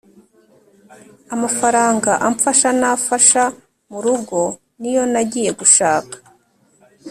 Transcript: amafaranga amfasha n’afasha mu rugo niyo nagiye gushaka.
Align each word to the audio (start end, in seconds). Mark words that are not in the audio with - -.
amafaranga 1.35 2.11
amfasha 2.27 2.69
n’afasha 2.79 3.43
mu 3.89 3.99
rugo 4.05 4.39
niyo 4.79 5.03
nagiye 5.13 5.51
gushaka. 5.59 6.15